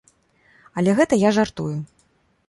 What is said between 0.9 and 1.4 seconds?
гэта я